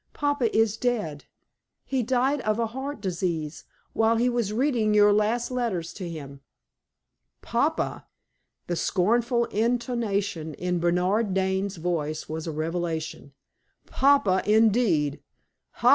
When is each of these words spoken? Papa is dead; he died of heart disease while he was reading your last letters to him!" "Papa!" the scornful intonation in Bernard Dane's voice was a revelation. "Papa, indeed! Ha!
Papa 0.13 0.49
is 0.57 0.77
dead; 0.77 1.25
he 1.85 2.01
died 2.01 2.41
of 2.41 2.57
heart 2.57 3.01
disease 3.01 3.65
while 3.93 4.15
he 4.15 4.29
was 4.29 4.51
reading 4.51 4.95
your 4.95 5.13
last 5.13 5.51
letters 5.51 5.93
to 5.93 6.09
him!" 6.09 6.41
"Papa!" 7.43 8.07
the 8.65 8.75
scornful 8.75 9.45
intonation 9.51 10.55
in 10.55 10.79
Bernard 10.79 11.35
Dane's 11.35 11.75
voice 11.75 12.27
was 12.27 12.47
a 12.47 12.51
revelation. 12.51 13.33
"Papa, 13.85 14.41
indeed! 14.47 15.21
Ha! 15.73 15.89